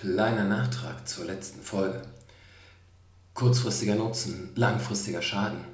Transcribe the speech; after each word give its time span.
Kleiner 0.00 0.44
Nachtrag 0.44 1.08
zur 1.08 1.24
letzten 1.24 1.62
Folge. 1.62 2.02
Kurzfristiger 3.32 3.94
Nutzen, 3.94 4.50
langfristiger 4.54 5.22
Schaden. 5.22 5.64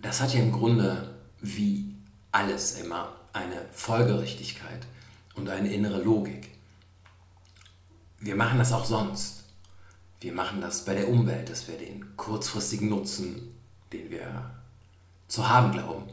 Das 0.00 0.22
hat 0.22 0.32
ja 0.32 0.40
im 0.40 0.50
Grunde 0.50 1.14
wie 1.42 1.94
alles 2.30 2.80
immer 2.80 3.14
eine 3.34 3.66
Folgerichtigkeit 3.70 4.86
und 5.34 5.50
eine 5.50 5.74
innere 5.74 6.02
Logik. 6.02 6.52
Wir 8.18 8.34
machen 8.34 8.58
das 8.58 8.72
auch 8.72 8.86
sonst. 8.86 9.44
Wir 10.20 10.32
machen 10.32 10.62
das 10.62 10.86
bei 10.86 10.94
der 10.94 11.10
Umwelt, 11.10 11.50
dass 11.50 11.68
wir 11.68 11.76
den 11.76 12.16
kurzfristigen 12.16 12.88
Nutzen, 12.88 13.54
den 13.92 14.10
wir 14.10 14.52
zu 15.28 15.46
haben 15.46 15.72
glauben, 15.72 16.04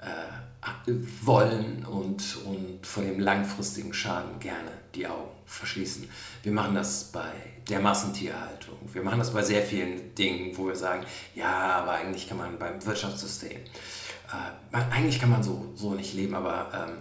äh, 0.00 0.92
wollen 1.22 1.84
und, 1.84 2.36
und 2.44 2.86
vor 2.86 3.02
dem 3.02 3.20
langfristigen 3.20 3.92
Schaden 3.92 4.38
gerne 4.40 4.70
die 4.94 5.06
Augen 5.06 5.30
verschließen. 5.46 6.08
Wir 6.42 6.52
machen 6.52 6.74
das 6.74 7.04
bei 7.04 7.32
der 7.68 7.80
Massentierhaltung. 7.80 8.76
Wir 8.92 9.02
machen 9.02 9.18
das 9.18 9.32
bei 9.32 9.42
sehr 9.42 9.62
vielen 9.62 10.14
Dingen, 10.14 10.56
wo 10.56 10.66
wir 10.68 10.76
sagen, 10.76 11.04
ja, 11.34 11.78
aber 11.78 11.92
eigentlich 11.92 12.28
kann 12.28 12.38
man 12.38 12.58
beim 12.58 12.84
Wirtschaftssystem, 12.84 13.58
äh, 13.58 14.76
eigentlich 14.90 15.20
kann 15.20 15.30
man 15.30 15.42
so, 15.42 15.72
so 15.74 15.94
nicht 15.94 16.14
leben, 16.14 16.34
aber 16.34 16.70
ähm, 16.74 16.98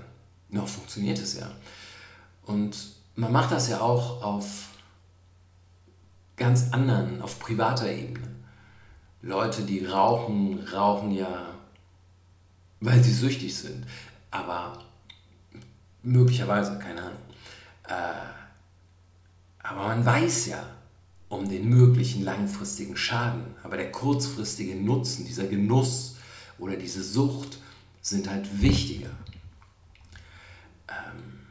noch 0.50 0.68
funktioniert 0.68 1.20
es 1.20 1.40
ja. 1.40 1.52
Und 2.46 2.76
man 3.16 3.32
macht 3.32 3.52
das 3.52 3.70
ja 3.70 3.82
auch 3.82 4.24
auf 4.24 4.70
ganz 6.36 6.72
anderen, 6.72 7.22
auf 7.22 7.40
privater 7.40 7.92
Ebene. 7.92 8.36
Leute, 9.22 9.64
die 9.64 9.86
rauchen, 9.86 10.66
rauchen 10.74 11.12
ja, 11.12 11.59
weil 12.80 13.04
sie 13.04 13.14
süchtig 13.14 13.56
sind. 13.56 13.86
Aber 14.32 14.84
möglicherweise, 16.04 16.78
keine 16.80 17.02
Ahnung. 17.02 17.20
Äh, 17.88 17.94
aber 19.64 19.88
man 19.88 20.06
weiß 20.06 20.48
ja 20.48 20.64
um 21.28 21.48
den 21.48 21.70
möglichen 21.70 22.24
langfristigen 22.24 22.98
Schaden. 22.98 23.44
Aber 23.64 23.78
der 23.78 23.92
kurzfristige 23.92 24.76
Nutzen, 24.76 25.26
dieser 25.26 25.46
Genuss 25.46 26.18
oder 26.58 26.76
diese 26.76 27.04
Sucht 27.04 27.60
sind 28.02 28.30
halt 28.30 28.62
wichtiger. 28.62 29.12
Ähm, 30.88 31.48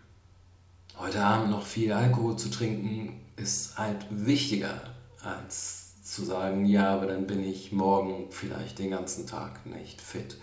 heute 0.99 1.23
Abend 1.23 1.51
noch 1.51 1.65
viel 1.65 1.93
Alkohol 1.93 2.37
zu 2.37 2.51
trinken 2.51 3.21
ist 3.37 3.79
halt 3.79 4.07
wichtiger 4.11 4.83
als 5.23 6.03
zu 6.03 6.25
sagen, 6.25 6.65
ja, 6.65 6.95
aber 6.95 7.07
dann 7.07 7.27
bin 7.27 7.45
ich 7.45 7.71
morgen 7.71 8.31
vielleicht 8.31 8.79
den 8.79 8.91
ganzen 8.91 9.27
Tag 9.27 9.65
nicht 9.67 10.01
fit. 10.01 10.39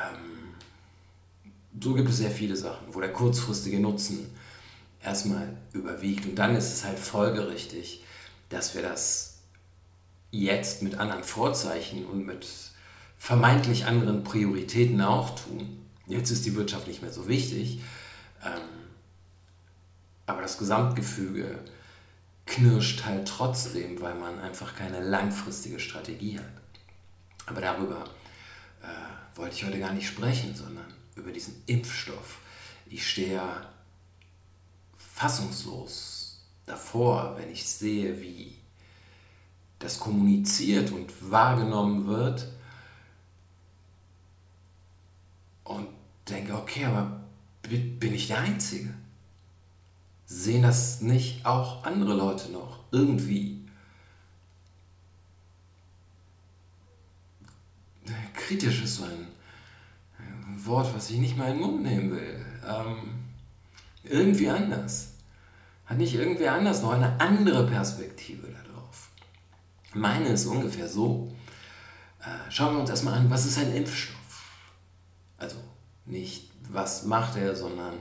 Ähm, 0.00 0.54
so 1.80 1.94
gibt 1.94 2.08
es 2.08 2.18
sehr 2.18 2.30
viele 2.30 2.56
Sachen, 2.56 2.92
wo 2.92 3.00
der 3.00 3.12
kurzfristige 3.12 3.80
Nutzen 3.80 4.34
erstmal 5.02 5.56
überwiegt. 5.72 6.26
Und 6.26 6.36
dann 6.36 6.56
ist 6.56 6.72
es 6.72 6.84
halt 6.84 6.98
folgerichtig, 6.98 8.04
dass 8.48 8.74
wir 8.74 8.82
das 8.82 9.38
jetzt 10.30 10.82
mit 10.82 10.96
anderen 10.96 11.24
Vorzeichen 11.24 12.06
und 12.06 12.26
mit 12.26 12.46
vermeintlich 13.16 13.86
anderen 13.86 14.24
Prioritäten 14.24 15.00
auch 15.00 15.38
tun. 15.38 15.84
Jetzt 16.06 16.30
ist 16.30 16.44
die 16.46 16.54
Wirtschaft 16.56 16.88
nicht 16.88 17.02
mehr 17.02 17.12
so 17.12 17.28
wichtig, 17.28 17.80
ähm, 18.44 18.60
aber 20.26 20.42
das 20.42 20.58
Gesamtgefüge 20.58 21.58
knirscht 22.46 23.04
halt 23.04 23.28
trotzdem, 23.28 24.00
weil 24.00 24.14
man 24.14 24.38
einfach 24.38 24.74
keine 24.74 25.00
langfristige 25.00 25.78
Strategie 25.78 26.38
hat. 26.38 26.44
Aber 27.46 27.60
darüber 27.60 28.04
äh, 28.82 29.36
wollte 29.36 29.56
ich 29.56 29.64
heute 29.64 29.78
gar 29.78 29.92
nicht 29.92 30.06
sprechen, 30.06 30.54
sondern 30.54 30.86
über 31.16 31.32
diesen 31.32 31.62
Impfstoff. 31.66 32.38
Ich 32.86 33.08
stehe 33.08 33.34
ja 33.34 33.70
fassungslos 34.96 36.40
davor, 36.66 37.36
wenn 37.38 37.50
ich 37.50 37.68
sehe, 37.68 38.20
wie 38.20 38.56
das 39.78 39.98
kommuniziert 39.98 40.92
und 40.92 41.30
wahrgenommen 41.30 42.06
wird 42.06 42.46
und 45.64 45.88
denke, 46.28 46.54
okay, 46.54 46.84
aber 46.84 47.20
bin 47.62 48.14
ich 48.14 48.28
der 48.28 48.40
Einzige? 48.40 48.92
Sehen 50.26 50.62
das 50.62 51.00
nicht 51.00 51.44
auch 51.44 51.84
andere 51.84 52.14
Leute 52.14 52.50
noch 52.52 52.84
irgendwie? 52.92 53.59
Kritisch 58.50 58.82
ist 58.82 58.96
so 58.96 59.04
ein 59.04 59.28
Wort, 60.64 60.92
was 60.92 61.08
ich 61.10 61.18
nicht 61.18 61.38
mal 61.38 61.52
in 61.52 61.58
den 61.58 61.60
Mund 61.60 61.82
nehmen 61.84 62.10
will. 62.10 62.44
Ähm, 62.68 62.96
irgendwie 64.02 64.48
anders. 64.48 65.12
Hat 65.86 65.98
nicht 65.98 66.16
irgendwer 66.16 66.54
anders 66.54 66.82
noch 66.82 66.90
eine 66.90 67.20
andere 67.20 67.64
Perspektive 67.68 68.48
darauf? 68.48 69.10
Meine 69.94 70.30
ist 70.30 70.46
ungefähr 70.46 70.88
so. 70.88 71.32
Äh, 72.18 72.50
schauen 72.50 72.74
wir 72.74 72.80
uns 72.80 72.90
erstmal 72.90 73.14
an, 73.14 73.30
was 73.30 73.46
ist 73.46 73.56
ein 73.56 73.72
Impfstoff? 73.72 74.42
Also 75.38 75.58
nicht, 76.06 76.50
was 76.72 77.04
macht 77.04 77.36
er, 77.36 77.54
sondern 77.54 77.94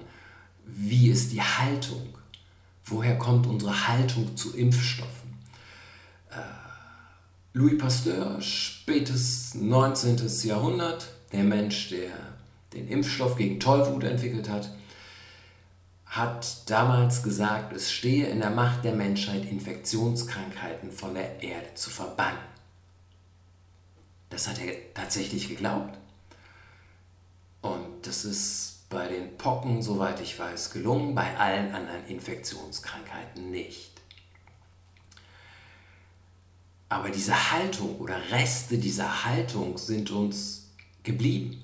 wie 0.65 1.11
ist 1.11 1.31
die 1.31 1.43
Haltung? 1.43 2.17
Woher 2.85 3.19
kommt 3.19 3.45
unsere 3.45 3.87
Haltung 3.87 4.35
zu 4.35 4.57
Impfstoffen? 4.57 5.29
Äh, 6.31 6.68
Louis 7.59 7.77
Pasteur, 7.77 8.41
spätes 8.41 9.53
19. 9.53 10.17
Jahrhundert, 10.47 11.09
der 11.33 11.43
Mensch, 11.43 11.89
der 11.89 12.11
den 12.71 12.87
Impfstoff 12.87 13.35
gegen 13.35 13.59
Tollwut 13.59 14.05
entwickelt 14.05 14.47
hat, 14.47 14.69
hat 16.05 16.69
damals 16.69 17.21
gesagt, 17.21 17.73
es 17.73 17.91
stehe 17.91 18.27
in 18.27 18.39
der 18.39 18.51
Macht 18.51 18.85
der 18.85 18.95
Menschheit, 18.95 19.43
Infektionskrankheiten 19.43 20.89
von 20.93 21.13
der 21.13 21.43
Erde 21.43 21.73
zu 21.73 21.89
verbannen. 21.89 22.39
Das 24.29 24.47
hat 24.47 24.61
er 24.61 24.93
tatsächlich 24.93 25.49
geglaubt. 25.49 25.97
Und 27.61 28.07
das 28.07 28.23
ist 28.23 28.85
bei 28.89 29.09
den 29.09 29.37
Pocken, 29.37 29.83
soweit 29.83 30.21
ich 30.21 30.39
weiß, 30.39 30.71
gelungen, 30.71 31.13
bei 31.13 31.35
allen 31.35 31.75
anderen 31.75 32.05
Infektionskrankheiten 32.07 33.51
nicht. 33.51 33.98
Aber 36.89 37.09
diese 37.09 37.51
Haltung 37.51 37.97
oder 37.99 38.17
Reste 38.31 38.77
dieser 38.77 39.25
Haltung 39.25 39.77
sind 39.77 40.11
uns 40.11 40.71
geblieben 41.03 41.63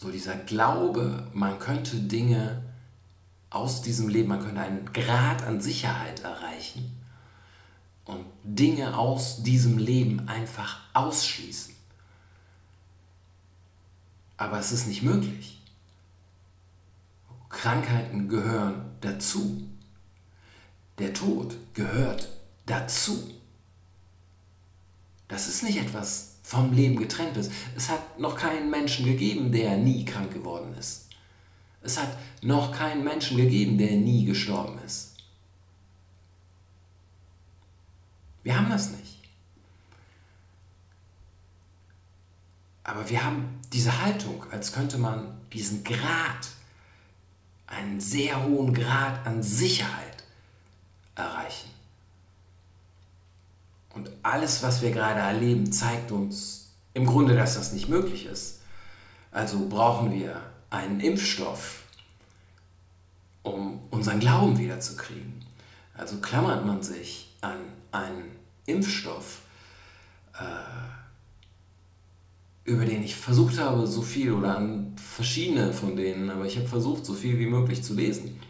so 0.00 0.10
dieser 0.10 0.34
Glaube, 0.34 1.28
man 1.34 1.58
könnte 1.58 1.96
Dinge 1.96 2.62
aus 3.50 3.82
diesem 3.82 4.08
Leben, 4.08 4.30
man 4.30 4.40
könnte 4.40 4.62
einen 4.62 4.90
Grad 4.94 5.42
an 5.42 5.60
Sicherheit 5.60 6.20
erreichen 6.20 6.98
und 8.06 8.24
Dinge 8.42 8.96
aus 8.96 9.42
diesem 9.42 9.76
Leben 9.76 10.26
einfach 10.26 10.80
ausschließen. 10.94 11.74
Aber 14.38 14.58
es 14.58 14.72
ist 14.72 14.86
nicht 14.86 15.02
möglich. 15.02 15.60
Krankheiten 17.50 18.30
gehören 18.30 18.92
dazu. 19.02 19.68
Der 20.98 21.12
Tod 21.12 21.54
gehört 21.74 22.26
dazu. 22.70 23.34
Das 25.28 25.48
ist 25.48 25.62
nicht 25.62 25.78
etwas 25.78 26.36
vom 26.42 26.72
Leben 26.72 26.96
getrennt 26.96 27.36
ist. 27.36 27.52
Es 27.76 27.88
hat 27.88 28.18
noch 28.18 28.36
keinen 28.36 28.70
Menschen 28.70 29.04
gegeben, 29.04 29.52
der 29.52 29.76
nie 29.76 30.04
krank 30.04 30.32
geworden 30.32 30.74
ist. 30.78 31.08
Es 31.82 31.98
hat 31.98 32.16
noch 32.42 32.72
keinen 32.72 33.04
Menschen 33.04 33.36
gegeben, 33.36 33.78
der 33.78 33.92
nie 33.92 34.24
gestorben 34.24 34.78
ist. 34.84 35.16
Wir 38.42 38.56
haben 38.56 38.70
das 38.70 38.90
nicht. 38.90 39.18
Aber 42.82 43.08
wir 43.08 43.22
haben 43.22 43.60
diese 43.72 44.02
Haltung, 44.02 44.44
als 44.50 44.72
könnte 44.72 44.98
man 44.98 45.38
diesen 45.52 45.84
Grad, 45.84 46.48
einen 47.66 48.00
sehr 48.00 48.42
hohen 48.42 48.74
Grad 48.74 49.24
an 49.26 49.44
Sicherheit 49.44 50.24
erreichen. 51.14 51.70
Und 54.00 54.10
alles, 54.22 54.62
was 54.62 54.80
wir 54.80 54.92
gerade 54.92 55.20
erleben, 55.20 55.70
zeigt 55.72 56.10
uns 56.10 56.70
im 56.94 57.04
Grunde, 57.04 57.36
dass 57.36 57.56
das 57.56 57.74
nicht 57.74 57.90
möglich 57.90 58.24
ist. 58.24 58.60
Also 59.30 59.68
brauchen 59.68 60.10
wir 60.10 60.40
einen 60.70 61.00
Impfstoff, 61.00 61.82
um 63.42 63.78
unseren 63.90 64.18
Glauben 64.18 64.56
wiederzukriegen. 64.56 65.44
Also 65.92 66.16
klammert 66.16 66.64
man 66.64 66.82
sich 66.82 67.36
an 67.42 67.58
einen 67.92 68.30
Impfstoff, 68.64 69.42
äh, 70.32 70.44
über 72.64 72.86
den 72.86 73.02
ich 73.02 73.16
versucht 73.16 73.58
habe, 73.58 73.86
so 73.86 74.00
viel 74.00 74.32
oder 74.32 74.56
an 74.56 74.96
verschiedene 74.96 75.74
von 75.74 75.94
denen, 75.94 76.30
aber 76.30 76.46
ich 76.46 76.56
habe 76.56 76.68
versucht, 76.68 77.04
so 77.04 77.12
viel 77.12 77.38
wie 77.38 77.44
möglich 77.44 77.82
zu 77.82 77.92
lesen. 77.92 78.40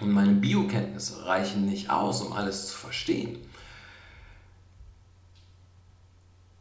Und 0.00 0.12
meine 0.12 0.34
Biokenntnisse 0.34 1.24
reichen 1.24 1.64
nicht 1.64 1.88
aus, 1.88 2.20
um 2.20 2.34
alles 2.34 2.66
zu 2.66 2.76
verstehen. 2.76 3.38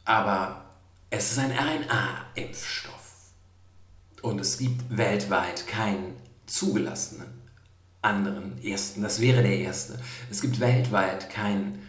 Aber 0.05 0.65
es 1.09 1.31
ist 1.31 1.39
ein 1.39 1.51
RNA-Impfstoff. 1.51 2.91
Und 4.21 4.39
es 4.39 4.57
gibt 4.57 4.97
weltweit 4.97 5.67
keinen 5.67 6.15
zugelassenen 6.45 7.41
anderen 8.01 8.63
ersten, 8.63 9.01
das 9.01 9.21
wäre 9.21 9.43
der 9.43 9.59
erste. 9.59 9.99
Es 10.29 10.41
gibt 10.41 10.59
weltweit 10.59 11.29
keinen 11.29 11.87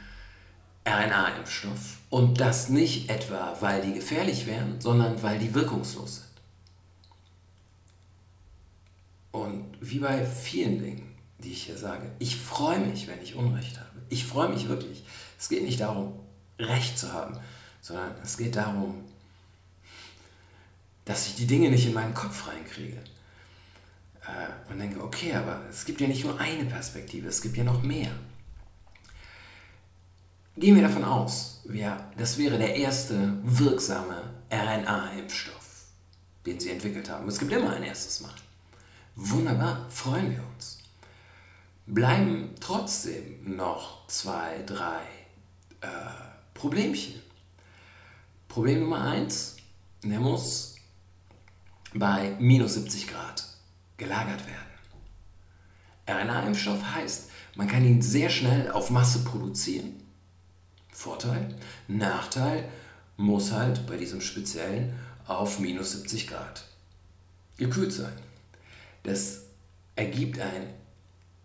RNA-Impfstoff 0.86 1.98
und 2.10 2.40
das 2.40 2.68
nicht 2.68 3.08
etwa, 3.08 3.56
weil 3.60 3.82
die 3.82 3.94
gefährlich 3.94 4.46
wären, 4.46 4.80
sondern 4.80 5.22
weil 5.22 5.38
die 5.38 5.54
wirkungslos 5.54 6.16
sind. 6.16 6.28
Und 9.30 9.78
wie 9.80 10.00
bei 10.00 10.26
vielen 10.26 10.82
Dingen, 10.82 11.16
die 11.38 11.52
ich 11.52 11.64
hier 11.64 11.78
sage, 11.78 12.10
ich 12.18 12.36
freue 12.36 12.80
mich, 12.80 13.08
wenn 13.08 13.22
ich 13.22 13.34
Unrecht 13.34 13.78
habe. 13.78 14.02
Ich 14.10 14.26
freue 14.26 14.50
mich 14.50 14.68
wirklich. 14.68 15.04
Es 15.38 15.48
geht 15.48 15.64
nicht 15.64 15.80
darum, 15.80 16.12
Recht 16.58 16.98
zu 16.98 17.12
haben, 17.12 17.38
sondern 17.82 18.14
es 18.22 18.38
geht 18.38 18.56
darum, 18.56 19.04
dass 21.04 21.26
ich 21.26 21.34
die 21.34 21.46
Dinge 21.46 21.68
nicht 21.68 21.86
in 21.86 21.92
meinen 21.92 22.14
Kopf 22.14 22.48
reinkriege. 22.48 23.02
Äh, 24.22 24.70
und 24.72 24.78
denke, 24.78 25.02
okay, 25.02 25.34
aber 25.34 25.60
es 25.68 25.84
gibt 25.84 26.00
ja 26.00 26.06
nicht 26.06 26.24
nur 26.24 26.38
eine 26.38 26.64
Perspektive, 26.64 27.28
es 27.28 27.42
gibt 27.42 27.56
ja 27.56 27.64
noch 27.64 27.82
mehr. 27.82 28.12
Gehen 30.56 30.76
wir 30.76 30.82
davon 30.82 31.02
aus, 31.02 31.62
wir, 31.64 32.10
das 32.16 32.38
wäre 32.38 32.58
der 32.58 32.76
erste 32.76 33.38
wirksame 33.42 34.22
RNA-Impfstoff, 34.50 35.86
den 36.46 36.60
sie 36.60 36.70
entwickelt 36.70 37.10
haben. 37.10 37.26
Es 37.26 37.38
gibt 37.38 37.52
immer 37.52 37.72
ein 37.72 37.82
erstes 37.82 38.20
Mal. 38.20 38.34
Wunderbar, 39.16 39.88
freuen 39.90 40.30
wir 40.30 40.44
uns. 40.54 40.78
Bleiben 41.86 42.54
trotzdem 42.60 43.56
noch 43.56 44.06
zwei, 44.06 44.62
drei 44.66 45.00
äh, 45.80 45.88
Problemchen. 46.54 47.21
Problem 48.52 48.80
Nummer 48.80 49.00
eins, 49.00 49.56
der 50.04 50.20
muss 50.20 50.76
bei 51.94 52.36
minus 52.38 52.74
70 52.74 53.06
Grad 53.08 53.42
gelagert 53.96 54.42
werden. 54.46 54.68
RNA-Impfstoff 56.06 56.94
heißt, 56.94 57.30
man 57.54 57.66
kann 57.66 57.82
ihn 57.82 58.02
sehr 58.02 58.28
schnell 58.28 58.70
auf 58.70 58.90
Masse 58.90 59.24
produzieren. 59.24 59.94
Vorteil. 60.90 61.54
Nachteil 61.88 62.68
muss 63.16 63.52
halt 63.52 63.86
bei 63.86 63.96
diesem 63.96 64.20
speziellen 64.20 64.92
auf 65.26 65.58
minus 65.58 65.92
70 65.92 66.26
Grad 66.26 66.66
gekühlt 67.56 67.94
sein. 67.94 68.12
Das 69.02 69.44
ergibt 69.96 70.38
ein 70.38 70.74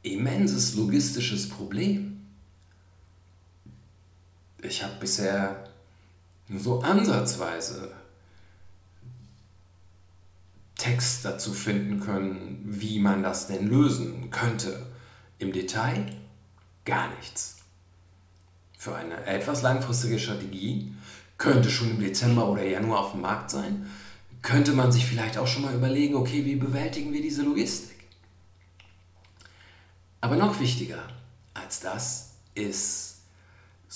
immenses 0.04 0.76
logistisches 0.76 1.48
Problem. 1.48 2.28
Ich 4.62 4.84
habe 4.84 5.00
bisher 5.00 5.68
so 6.50 6.82
ansatzweise 6.82 7.92
Text 10.76 11.26
dazu 11.26 11.54
finden 11.54 12.00
können, 12.00 12.62
wie 12.64 13.00
man 13.00 13.24
das 13.24 13.48
denn 13.48 13.68
lösen 13.68 14.30
könnte. 14.30 14.86
Im 15.40 15.52
Detail 15.52 16.06
gar 16.86 17.14
nichts. 17.16 17.58
Für 18.78 18.96
eine 18.96 19.26
etwas 19.26 19.62
langfristige 19.62 20.20
Strategie 20.20 20.94
könnte 21.38 21.70
schon 21.70 21.92
im 21.92 22.00
Dezember 22.00 22.48
oder 22.48 22.64
Januar 22.64 23.02
auf 23.02 23.12
dem 23.12 23.22
Markt 23.22 23.52
sein, 23.52 23.88
könnte 24.42 24.74
man 24.74 24.92
sich 24.92 25.06
vielleicht 25.06 25.38
auch 25.38 25.48
schon 25.48 25.64
mal 25.64 25.76
überlegen, 25.76 26.16
okay, 26.16 26.46
wie 26.46 26.56
bewältigen 26.56 27.12
wir 27.12 27.22
diese 27.22 27.44
Logistik? 27.44 27.98
Aber 30.22 30.36
noch 30.36 30.60
wichtiger 30.60 31.04
als 31.54 31.80
das 31.80 32.32
ist, 32.56 33.07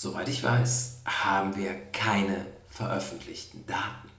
soweit 0.02 0.28
ich 0.28 0.42
weiß, 0.42 1.02
haben 1.04 1.54
wir 1.54 1.80
keine 1.92 2.44
veröffentlichten 2.68 3.64
Daten. 3.66 4.10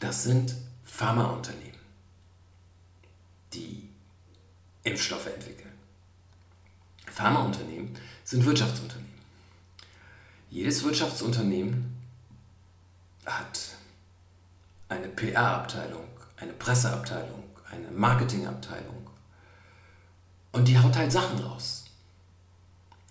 Das 0.00 0.22
sind 0.22 0.54
Pharmaunternehmen, 0.82 1.78
die 3.52 3.90
Impfstoffe 4.82 5.26
entwickeln. 5.26 5.74
Pharmaunternehmen 7.06 7.94
sind 8.24 8.46
Wirtschaftsunternehmen. 8.46 9.12
Jedes 10.48 10.82
Wirtschaftsunternehmen 10.84 11.94
hat 13.26 13.76
eine 14.88 15.08
PR-Abteilung, 15.08 16.08
eine 16.38 16.54
Presseabteilung, 16.54 17.44
eine 17.70 17.90
Marketingabteilung 17.90 19.10
und 20.52 20.66
die 20.66 20.78
haut 20.78 20.96
halt 20.96 21.12
Sachen 21.12 21.38
raus. 21.40 21.81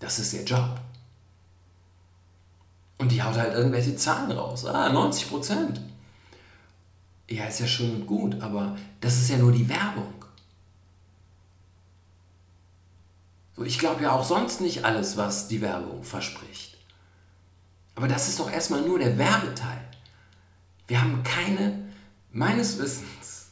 Das 0.02 0.18
ist 0.18 0.32
ihr 0.32 0.42
Job. 0.42 0.80
Und 2.98 3.12
die 3.12 3.22
haut 3.22 3.36
halt 3.36 3.54
irgendwelche 3.54 3.94
Zahlen 3.94 4.32
raus. 4.32 4.66
Ah, 4.66 4.92
90 4.92 5.28
Prozent. 5.28 5.80
Ja, 7.30 7.44
ist 7.44 7.60
ja 7.60 7.68
schön 7.68 7.94
und 7.94 8.06
gut, 8.08 8.42
aber 8.42 8.76
das 9.00 9.14
ist 9.14 9.30
ja 9.30 9.38
nur 9.38 9.52
die 9.52 9.68
Werbung. 9.68 10.12
So, 13.54 13.62
ich 13.62 13.78
glaube 13.78 14.02
ja 14.02 14.10
auch 14.10 14.24
sonst 14.24 14.60
nicht 14.60 14.84
alles, 14.84 15.16
was 15.16 15.46
die 15.46 15.60
Werbung 15.60 16.02
verspricht. 16.02 16.76
Aber 17.94 18.08
das 18.08 18.28
ist 18.28 18.40
doch 18.40 18.50
erstmal 18.50 18.82
nur 18.82 18.98
der 18.98 19.16
Werbeteil. 19.18 19.84
Wir 20.88 21.00
haben 21.00 21.22
keine, 21.22 21.78
meines 22.32 22.76
Wissens, 22.78 23.50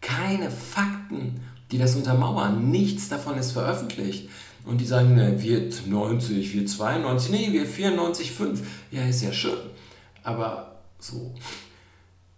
keine 0.00 0.52
Fakten, 0.52 1.44
die 1.72 1.78
das 1.78 1.96
untermauern. 1.96 2.70
Nichts 2.70 3.08
davon 3.08 3.36
ist 3.36 3.50
veröffentlicht. 3.50 4.30
Und 4.64 4.80
die 4.80 4.86
sagen, 4.86 5.14
ne, 5.14 5.40
wir 5.42 5.70
90, 5.86 6.52
wir 6.52 6.66
92, 6.66 7.30
nee, 7.30 7.52
wir 7.52 7.66
94, 7.66 8.32
5. 8.32 8.60
Ja, 8.90 9.04
ist 9.04 9.22
ja 9.22 9.32
schön. 9.32 9.58
Aber 10.22 10.80
so, 10.98 11.34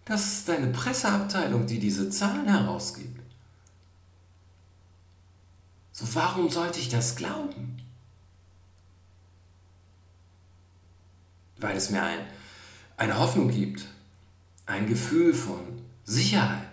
das 0.05 0.33
ist 0.33 0.49
deine 0.49 0.67
Presseabteilung, 0.67 1.65
die 1.65 1.79
diese 1.79 2.09
Zahlen 2.09 2.47
herausgibt. 2.47 3.19
So, 5.91 6.05
warum 6.15 6.49
sollte 6.49 6.79
ich 6.79 6.89
das 6.89 7.15
glauben? 7.15 7.77
Weil 11.57 11.77
es 11.77 11.89
mir 11.91 12.01
ein, 12.01 12.19
eine 12.97 13.19
Hoffnung 13.19 13.51
gibt, 13.51 13.85
ein 14.65 14.87
Gefühl 14.87 15.33
von 15.33 15.59
Sicherheit, 16.05 16.67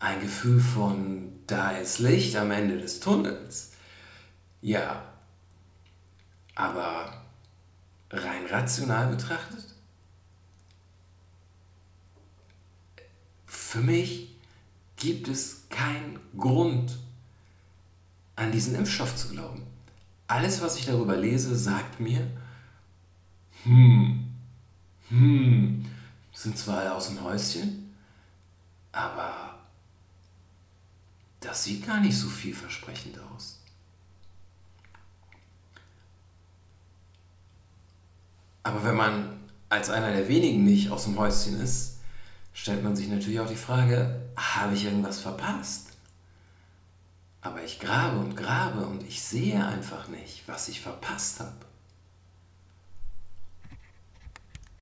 ein 0.00 0.20
Gefühl 0.20 0.60
von, 0.60 1.33
da 1.46 1.70
ist 1.72 1.98
Licht 1.98 2.36
am 2.36 2.50
Ende 2.50 2.78
des 2.78 3.00
Tunnels. 3.00 3.72
Ja, 4.62 5.04
aber 6.54 7.22
rein 8.10 8.46
rational 8.46 9.08
betrachtet, 9.08 9.64
für 13.46 13.80
mich 13.80 14.36
gibt 14.96 15.28
es 15.28 15.68
keinen 15.68 16.18
Grund, 16.38 16.96
an 18.36 18.50
diesen 18.52 18.74
Impfstoff 18.74 19.14
zu 19.16 19.28
glauben. 19.28 19.62
Alles, 20.26 20.60
was 20.60 20.78
ich 20.78 20.86
darüber 20.86 21.16
lese, 21.16 21.56
sagt 21.56 22.00
mir, 22.00 22.26
hm, 23.64 24.28
hm, 25.08 25.84
sind 26.32 26.58
zwar 26.58 26.78
alle 26.78 26.94
aus 26.94 27.08
dem 27.08 27.22
Häuschen, 27.22 27.94
aber 28.92 29.43
das 31.44 31.64
sieht 31.64 31.86
gar 31.86 32.00
nicht 32.00 32.18
so 32.18 32.28
vielversprechend 32.28 33.18
aus. 33.34 33.60
Aber 38.62 38.82
wenn 38.84 38.96
man 38.96 39.40
als 39.68 39.90
einer 39.90 40.10
der 40.10 40.28
wenigen 40.28 40.64
nicht 40.64 40.90
aus 40.90 41.04
dem 41.04 41.18
Häuschen 41.18 41.60
ist, 41.60 41.98
stellt 42.54 42.82
man 42.82 42.96
sich 42.96 43.08
natürlich 43.08 43.40
auch 43.40 43.48
die 43.48 43.56
Frage, 43.56 44.22
habe 44.36 44.74
ich 44.74 44.84
irgendwas 44.84 45.20
verpasst? 45.20 45.88
Aber 47.42 47.62
ich 47.62 47.78
grabe 47.78 48.18
und 48.18 48.36
grabe 48.36 48.86
und 48.86 49.02
ich 49.02 49.22
sehe 49.22 49.66
einfach 49.66 50.08
nicht, 50.08 50.44
was 50.46 50.68
ich 50.68 50.80
verpasst 50.80 51.40
habe. 51.40 51.52